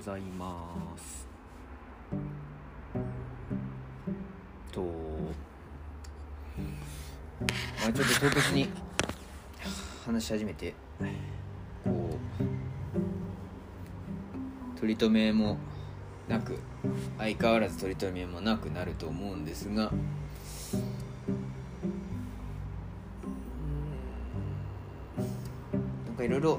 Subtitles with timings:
[0.00, 1.28] ございます。
[4.72, 4.86] とま
[7.88, 8.66] あちょっと唐突に
[10.06, 10.72] 話し始めて
[11.84, 11.90] こ
[14.74, 15.58] う取り留めも
[16.26, 16.58] なく
[17.18, 19.90] 相変わらず取り留めもなくなると思うんですがな
[26.12, 26.58] んかいろいろ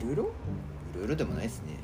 [0.00, 0.30] いろいろ？
[0.96, 1.78] いろいろでもないですね。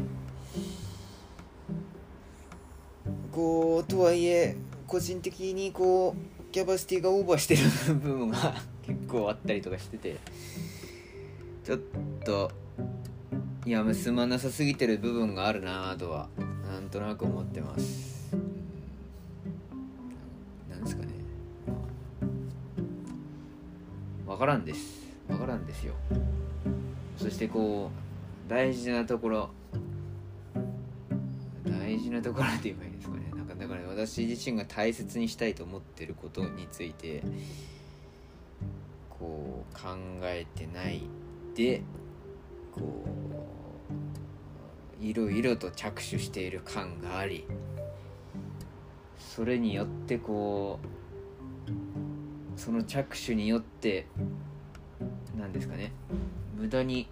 [3.31, 7.63] こうとはいえ個人的にこうキャパシティがオーバーしてる
[7.95, 10.19] 部分が 結構あったりとかしてて
[11.65, 11.81] ちょっ
[12.25, 12.51] と
[13.65, 16.29] いや進まなさすぎてる部分があるなとは
[16.71, 18.35] なんとなく思ってます。
[20.69, 21.09] なんですかね。
[24.27, 25.07] わからんです。
[25.29, 25.95] わからんですよ。
[27.17, 28.12] そしてこう
[28.49, 29.51] 大事なところ。
[31.65, 33.31] 大事なところって言えばいいですかね。
[33.37, 37.23] なんかだから私自身が大切にしたいと思ってることについて
[39.11, 41.03] こう考えてない
[41.55, 41.83] で
[42.73, 43.05] こ
[45.01, 47.45] ういろいろと着手している感があり
[49.19, 54.07] それによってこうその着手によって
[55.37, 55.93] 何ですかね。
[56.57, 57.09] 無駄に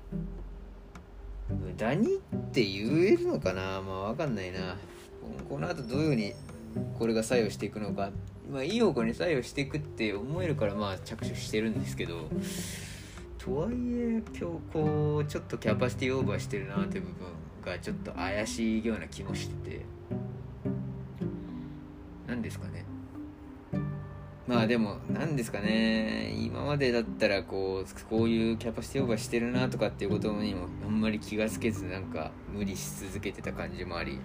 [1.50, 2.18] 無駄にっ
[2.52, 3.80] て言えるのかな？
[3.82, 4.76] まあ分かんないな。
[5.48, 6.32] この後どういうふうに
[6.98, 8.10] これが作用していくのか。
[8.50, 12.28] まあいい方向に作用していくって思えるからまあ着手してるんですけど。
[13.38, 17.28] とはいえ今日こうちょっとキャパシティオーバーしてるなっていう部分
[17.64, 19.80] がちょっと怪しいような気もしてて。
[22.26, 22.84] 何ですかね？
[24.50, 26.34] まあでも何ですかね。
[26.36, 34.18] 今までだったらこうこういうキャパシティオーバーしてるなとかっていうことにもあんまり気がつけずなんか無理し続けてた感じもあり。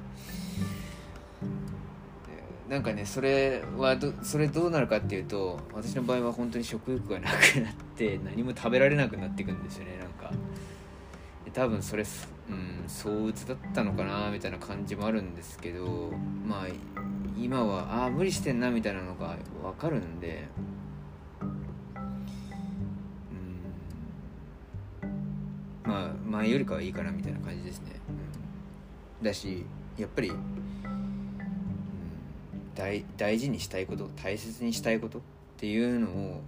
[2.68, 10.36] なんかねそれはどそれどうなるかっていうと私の場合は本当に食欲がなくなって何も食べられなくなっていくんですよねなんか
[11.56, 12.04] 多分それ
[12.50, 16.12] うん相うつだったのかなみたいな感じもあるんですけど
[16.46, 16.66] まあ
[17.42, 20.50] 今はああ無理してんなみたいなのが分かるんで
[21.42, 21.46] う
[25.88, 27.94] んまあ前よりかはいいかなみたいな感じですね、
[29.22, 29.66] うん、だし
[29.98, 30.38] やっぱり、うん、
[32.76, 35.22] 大大事にしたいこと大切にしたいことっ
[35.56, 36.42] ていうのを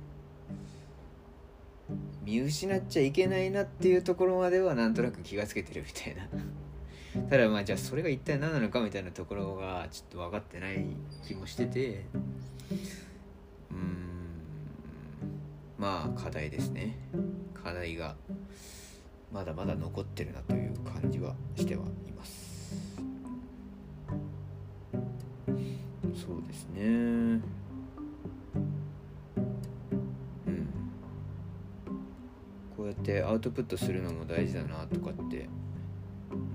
[2.27, 6.27] 見失っちゃいけないなっていうところまではなんとなく気がつけてるみたいな。
[7.29, 10.85] ただまあじゃあそれが一体何なのかみたいなところがちょっと分かってない
[11.25, 12.03] 気もしてて。
[13.71, 13.79] うん。
[15.79, 16.97] まあ課題ですね。
[17.53, 18.17] 課題が
[19.31, 22.97] まだまだ残ってるなという感じはしてはいます。
[26.13, 27.56] そうですね
[32.77, 35.49] こうやってアウトプットするのも大事だなとかって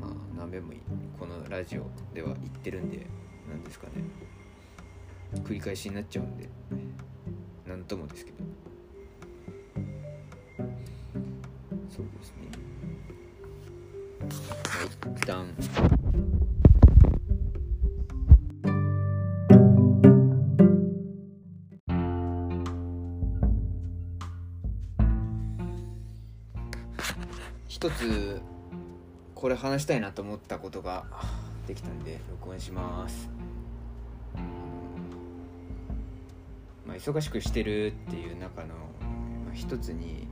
[0.01, 0.73] まあ何べも
[1.19, 1.83] このラジオ
[2.15, 3.05] では言ってるんで
[3.51, 4.05] 何ですかね。
[5.43, 6.49] 繰り返しになっちゃうんで
[7.67, 8.37] 何ともですけど。
[11.91, 12.47] そうですね。
[14.69, 16.02] はい一旦。
[27.73, 28.43] 一つ
[29.35, 31.07] これ話したいなと思ったことが
[31.67, 33.31] できたんで録音します。
[36.87, 38.75] まあ忙しくしてるっていう中の、
[39.47, 40.29] まあ、一つに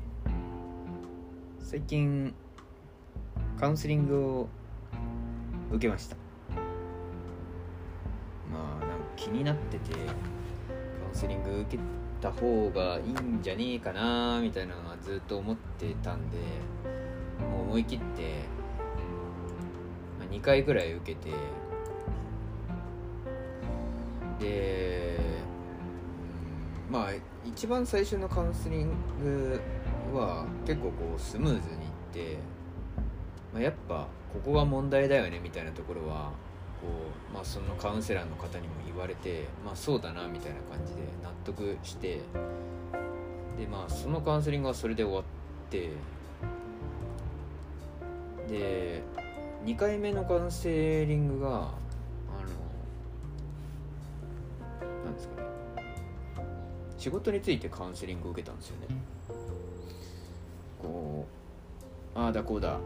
[1.60, 2.34] 最近
[3.58, 4.48] カウンセリングを
[5.70, 6.16] 受けました。
[8.52, 10.00] まあなんか気になっててカ
[11.08, 11.82] ウンセリング受け
[12.20, 16.36] た方がいいんじゃねえかなみたいなのはずっと思ってたんで
[17.40, 18.44] もう思い切って
[20.18, 21.30] まあ2回ぐらい受けて
[24.38, 25.18] で
[26.90, 27.10] まあ
[27.44, 28.90] 一番最初のカウンセリン
[29.22, 29.60] グ
[30.12, 31.60] は結構こうスムーズにいっ
[32.12, 32.36] て、
[33.52, 36.30] まあ、やっぱここが問題だよねみたいなところは
[36.80, 36.88] こ
[37.30, 42.20] う、まあ、そのカウンセラーの方にも言われてまあそうだなみたいな感じで納得して
[43.58, 45.24] でまあそのカウンセリングはそれで終わっ
[45.70, 45.90] て
[48.50, 49.02] で
[49.64, 51.60] 2回目のカウンセリングがあの
[55.04, 55.48] なんですかね
[56.98, 58.94] 仕事についてカウンセリングを受けたんですよね
[60.82, 61.26] こ
[62.14, 62.78] うああだこうだ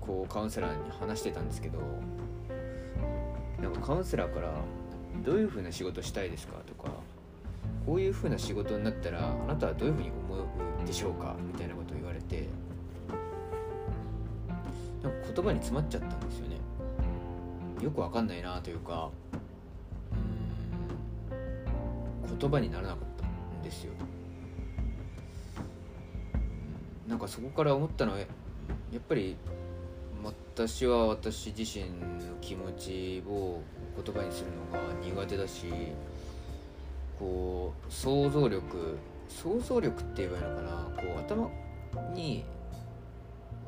[0.00, 1.78] こうカウンセラーに話してたんですけど
[3.62, 4.52] なんかカウンセラーから
[5.24, 6.90] 「どういうふうな仕事したいですか?」とか
[7.86, 10.42] 「こういうふうな仕事になったらあなたはどういうふうに思
[10.82, 12.48] うでしょうか?」みたいなことを言われて
[15.34, 16.56] 言葉に詰まっちゃったんですよね。
[17.82, 19.10] よくわかんないなというか
[20.12, 20.16] う
[22.34, 23.92] ん言葉にならなかったんですよ。
[27.08, 28.26] なんかそこから思ったのはや
[28.98, 29.36] っぱり
[30.22, 31.90] 私は私自身の
[32.40, 33.62] 気持ちを
[34.04, 35.66] 言葉にするのが苦手だし
[37.18, 38.98] こう想像力
[39.28, 40.70] 想像力って言えばいいのかな。
[40.96, 41.50] こう頭
[42.14, 42.44] に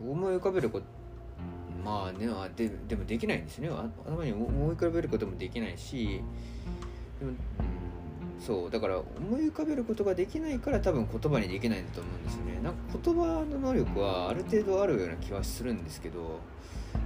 [0.05, 0.87] 思い浮かべること
[1.85, 3.69] まあねあででもできないんですね。
[3.69, 6.21] 頭に思い浮かべることもできないし
[7.19, 7.37] でもうん
[8.41, 12.61] そうだから思い浮かべることができないから多分言葉にできないんだと思うんですね。
[12.63, 16.41] なんか言葉の能力はある程度あるような気はするんですけど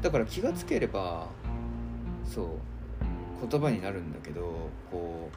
[0.03, 1.29] だから気がつければ
[2.25, 2.47] そう
[3.49, 5.31] 言葉になるんだけどこ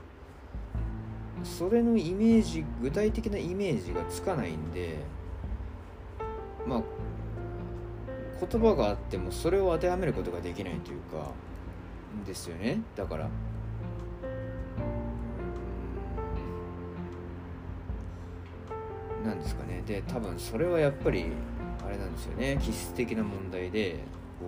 [1.43, 4.97] うそれのイメージ具体的なイメージがつかないんで
[6.67, 6.83] まあ
[8.39, 11.31] 言葉があってもそれを当てはめることができないというか
[12.25, 12.81] ですよね。
[12.95, 13.29] だから。
[19.23, 19.83] なんですかね。
[19.85, 21.25] で多分それはやっぱり
[21.85, 22.57] あれなんですよね。
[22.61, 23.99] 気質的な問題で
[24.39, 24.45] こ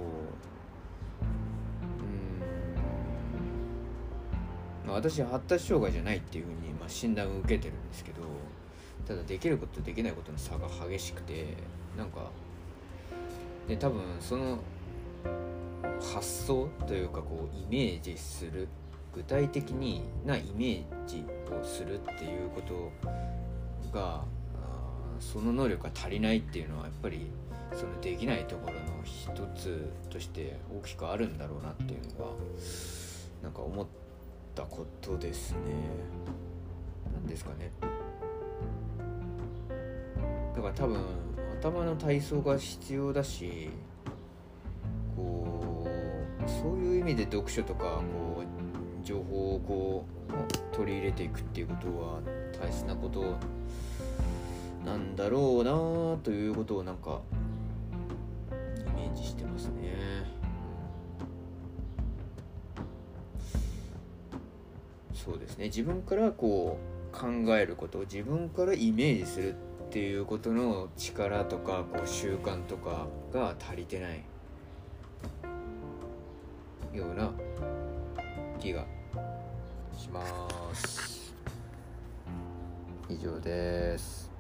[4.86, 4.94] ううん。
[4.94, 8.22] 私発達障害じゃないっていうふうに、まあ、診断を受けてるんですけど
[9.08, 11.56] ただできることとできないことの差が激しくて
[11.98, 12.30] なんか
[13.72, 14.58] で多分その
[16.14, 18.68] 発想というかこうイメージする
[19.16, 22.92] 具体的になイメージをするっていうこと
[23.98, 24.26] が
[25.22, 27.28] その能力が足りないっていうのはやっぱり
[27.74, 32.32] そのできないところの一つとして大きくあるんだろうなっていうのが
[33.42, 33.88] なんか思っ
[34.54, 35.60] たことですね。
[37.14, 37.72] 何ですかね。
[40.54, 41.31] だから多分
[41.62, 43.70] 頭の体操が必要だし
[45.16, 50.06] こうそういう意味で読書とかこう情報をこ
[50.74, 52.20] う取り入れていくっていうことは
[52.60, 53.38] 大切なこと
[54.84, 57.22] なんだろうなということをなんか
[58.50, 59.92] イメージしてますね。
[65.14, 66.80] そうですね自分からこ
[67.14, 69.56] う考えること自分からイメージするっ
[69.92, 74.24] っていうことの力とかこう習慣とかが足りてない。
[76.94, 77.30] ような
[78.58, 78.86] 気が
[79.98, 80.24] しま
[80.74, 81.36] す。
[83.10, 84.31] 以上です。